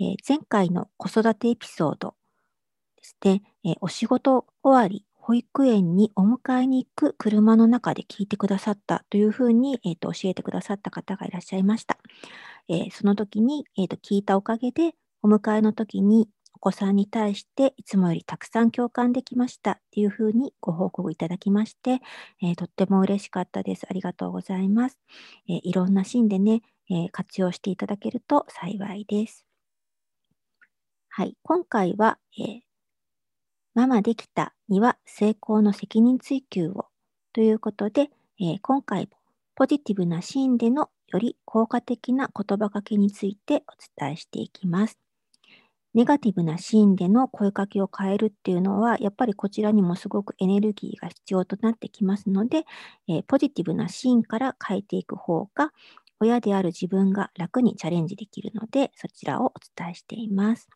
[0.00, 2.14] え、前回の子育てエピソード
[2.96, 11.98] ですね、え、お仕事終わり、保育園にお迎えに行く車の中で聞いてくださったというふうに、えーと、教えてくださった方がいらっしゃいました。
[12.68, 22.00] えその時に、えーと聞いたおかげで、お迎えの時にお子さんに対していつもよりたくさん共感できましたっていうふうにご報告いただきまして、
[22.42, 23.86] え、とっても嬉しかったです。
[23.90, 24.98] ありがとうございます。
[25.48, 29.46] え、いろんなシーンでね、え、活用していただけると幸いです。
[31.14, 32.62] はい、今回は、え
[33.74, 36.86] ママできたには成功の責任追及を
[37.34, 38.08] ということで、
[38.40, 39.18] え今回も
[39.54, 44.98] ポジティブなシーンでのより効果的な言葉かけについてお伝えしていきます。
[45.92, 52.64] ネガティブなシーンでの声かけを変えるっていうのは、やっぱりこちらにもすごくエネルギーが必要となってきますので、
[53.06, 55.72] えー、ポジティブなシーンから変えていく方が、
[56.20, 60.70] 親である自分が楽にチャレンジできるので、そちらをお伝えしています。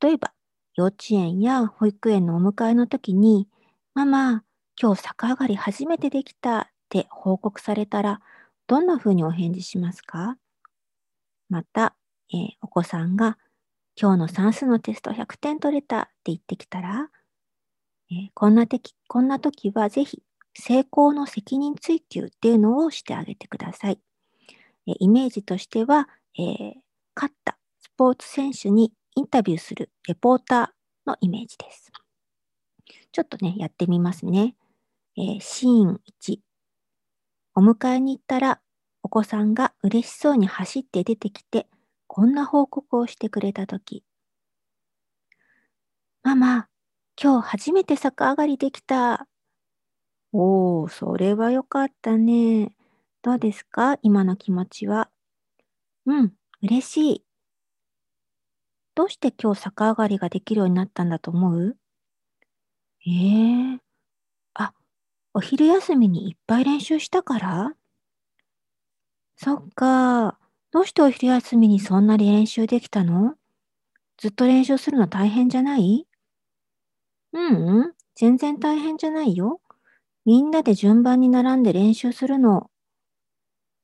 [0.00, 0.32] 例えば、
[0.74, 3.48] 幼稚園や保育園のお迎えの時に、
[3.94, 4.44] ママ、
[4.80, 8.20] 今日逆上がり初めてできたって報告されたら、
[8.66, 10.38] どんなふうにお返事しますか？
[11.48, 11.96] また、
[12.32, 13.36] えー、お子さんが
[14.00, 17.10] 今日の算数のテスト100点取れたって言ってきたら、
[18.12, 20.22] えー、こんな時こんな時はぜひ
[20.54, 23.98] 成功の責任追及っていうのをしてあげてください。
[24.86, 26.08] えー、イメージとしては、
[26.38, 26.74] えー、
[27.16, 31.92] 勝ったスポーツ選手にインタビューするレポーターのイメージです。
[33.12, 34.56] ちょっとね、やってみますね。
[35.14, 36.38] えー、シーン1。
[37.54, 38.62] お迎えに行ったら、
[39.02, 41.68] お子さんが嬉しそうに走って出てきて、
[42.06, 44.04] こんな報告をしてくれたとき、
[46.22, 46.68] ママ、
[47.22, 49.28] 今日初めて逆上がりできた。
[50.32, 52.72] おー、それはよかったね。
[53.20, 53.98] どうですか？
[54.00, 55.10] 今の気持ちは。
[56.06, 56.32] うん、
[56.62, 57.24] 嬉しい。
[58.94, 61.76] どうして今日逆上がりができるようになったんだと思う？
[63.06, 63.78] ええー、
[64.54, 64.74] あ、
[65.32, 67.74] お昼休みにいっぱい練習したから？
[69.36, 70.38] そっか。
[70.72, 73.36] どうしてお昼休みにそんなに練習できたの？
[74.18, 76.06] ずっと練習するの大変じゃない？
[77.32, 79.60] ううん、全然大変じゃないよ。
[80.26, 82.70] みんなで順番に並んで練習するの。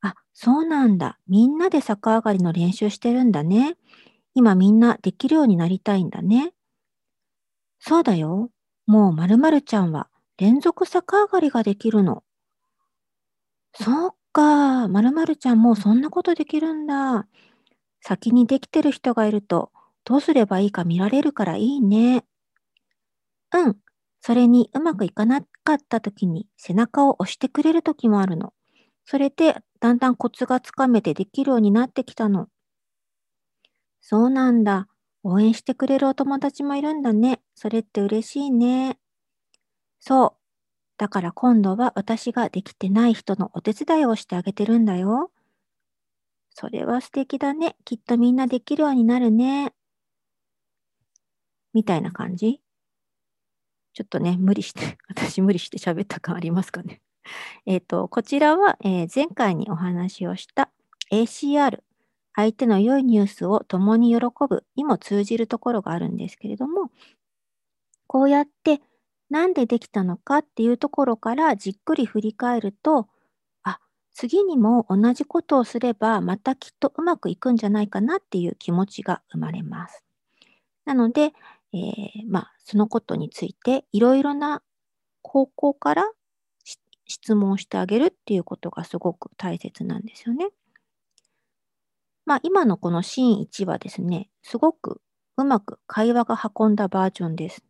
[0.02, 1.18] あ、そうなんだ。
[1.26, 3.76] みんなで逆上がりの練習してるんだね。
[4.36, 6.52] 今みんなできるようになりたいんだね。
[7.78, 8.50] そうだよ。
[8.86, 12.22] もうまるまるちゃんは連続逆上がりができるの。
[13.74, 17.26] そうか、まるまるちゃんもうそんなことできるんだ。
[18.02, 19.72] 先にできてる人がいると、
[20.04, 22.24] どうすればいいか見られるからいいね。
[23.52, 23.76] うん。
[24.20, 28.52] それにうまくいかなかった時に背中を押してくれる時もあるの。
[29.04, 32.48] それでだんだんコツがつかめてできるようになってきたの。
[34.08, 34.86] そうなんだ。
[35.24, 37.40] 応援してくれるお友達もいるんだね。
[37.56, 39.00] それって嬉しいね。
[39.98, 40.32] そう。
[40.96, 45.32] だから今度は私ができてない人のお手伝いをしてあげてるんだよ。
[46.50, 47.74] それは素敵だね。
[47.84, 49.74] きっとみんなできるようになるね。
[51.74, 52.60] みたいな感じ
[53.92, 57.02] ちょっとね、無理して、 私無理して喋った感ありますかね。
[57.64, 60.70] えっと、こちらは、えー、前回にお話をした
[61.10, 61.82] ACR、
[62.36, 66.90] 相手の良いニュースを共に喜ぶにも通じるところがあるんですけれども、
[68.06, 68.80] こうやって
[69.30, 73.08] なんでできたのかっていうところからじっくり振り返ると、
[73.62, 73.80] あ、
[74.12, 80.04] 次にも同じことをすればまたきっとうまくいくんじゃないかなっていう気持ちが生まれます。
[80.84, 81.32] なので、
[81.72, 81.82] えー、
[82.28, 84.62] まあ、そのことについていろいろな
[85.22, 86.04] 方向から
[87.06, 90.48] 質問してあげるっていうことがすごく大切なんですよね。
[92.26, 95.00] まあ、今のこのシーン1はですね、すごく
[95.36, 97.62] うまく会話が運んだバージョンです。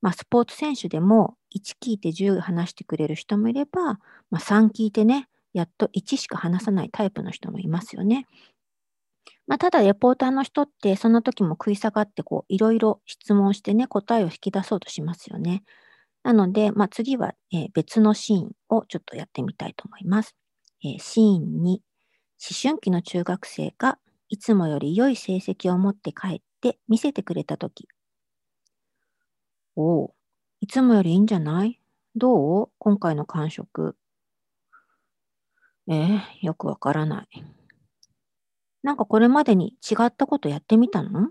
[0.00, 3.98] まあ、スポーツ選手でも1聞いて10話してくれる人もいれば、ま
[4.32, 8.26] あ、3聞いてね、やっと1しか話さないタイプの人もいますよね。
[9.46, 15.62] まあ、ただ、レポーターの人って、その時も食い下がって、こう、いろいろ質問してね、答えを引き出そうとしますよね。
[16.24, 20.34] なので、まあ、次は、えー、別のシーンをちょっとやってみたいと思います。
[20.84, 21.78] えー、シーン2、
[22.38, 23.98] 思春期の中学生が
[24.28, 27.88] いつもより良い成績を持って帰って見せてくれたとき。
[29.74, 30.14] おお、
[30.60, 31.80] いつもよりいいんじゃない？
[32.14, 32.70] どう？
[32.78, 33.96] 今回の感触。
[35.88, 37.44] えー、よくわからない。
[38.82, 41.30] なんかこれまでに違ったことやってみたの？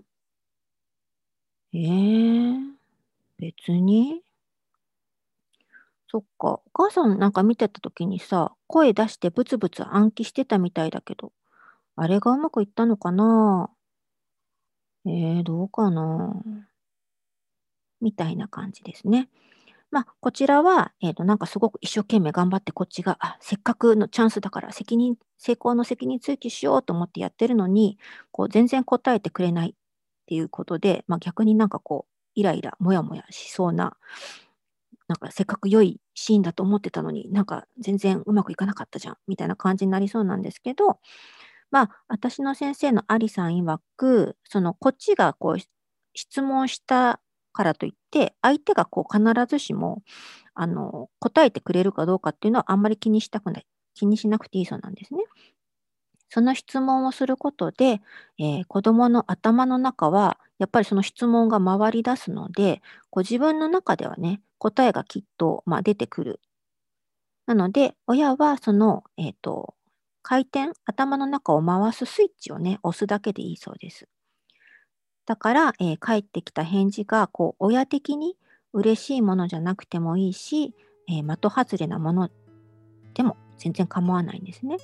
[1.72, 2.56] えー、
[3.38, 4.22] 別に
[6.08, 6.48] そっか。
[6.48, 11.32] お母さんなんか見てた時にさ、声出してブツブツ暗記してたみたいだけど、
[11.96, 13.70] あれがうまくいったのかな？
[15.04, 16.42] えー、どうかな？
[18.00, 19.28] みたいな感じですね。
[19.90, 27.98] まあ、こちらは、えっ、と、なんかすごく一生懸命頑張ってこっちが、あ、せっかくのチャンスだから責任成功の責任追及しようと思ってやってるのに、
[28.32, 29.74] こう全然答えてくれないっ
[30.26, 33.96] ていうことで、まあ、逆になんかこう、イライラ、モヤモヤしそうな、
[35.08, 40.98] なんかせっかく良いシーンだと思ってたのに、なんか全然うまくいかなかったじゃんみたいな感じになりそうなんですけど、
[41.70, 45.58] まあ、私の先生のアリさん曰く、そのこっちがこう
[46.14, 47.20] 質問した
[47.52, 50.02] からといって、相手がこう必ずしも、
[50.54, 55.20] あの、答えてくれるかどうかっていうのはあんまり気にしたくない、気にしなくていいそうなんですね。
[56.28, 58.00] その質問をすることで、
[58.38, 66.40] えー、子供の頭の中は、やっぱりその質問が回り出すので、こう自分の中ではね、答えがきっと、まあ、出てくる。
[67.46, 69.74] なので、親はその、えっ、ー、と、
[70.22, 74.08] 回転、頭の中を回すスイッチをね、押すだけでいいそうです。
[75.26, 78.36] だから、えー、返ってきた返事が、こう、親的に
[78.72, 80.74] 嬉しいものじゃなくてもいいし、
[81.08, 82.30] えー、的外れなもの
[83.14, 84.78] でも全然構わないんですね。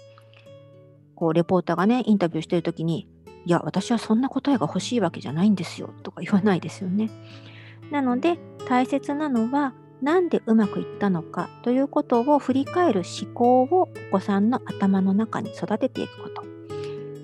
[1.17, 3.09] こう、レポーターがね、インタビューしてるときに、
[3.45, 7.11] いや、私はそんな答えが欲しいわけじゃないんですよ、とか言わないですよね。
[7.91, 16.43] なので、大切なのは、なんでうまくいったのかということを振り返る思考をお子さんの頭の中に育てていくこと。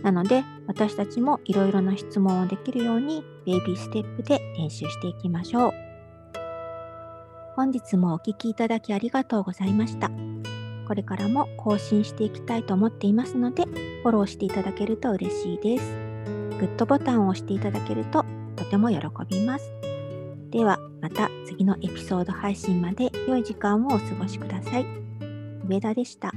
[0.03, 5.73] なので私たちもいろいろな質問をできるようにベイビーステップで練習していきましょう。
[7.56, 10.09] 本日もお聴きいただきありがとうございました。
[10.87, 15.93] これからも更新していきたいと思っていますので、フォローしていただけると嬉しいです。
[16.59, 18.25] グッドボタンを押していただけると
[18.57, 19.71] とても喜びます。
[20.51, 24.87] ではまた次のエピソード配信まで良い時間をお過ごしください。
[25.69, 26.33] 上田でした。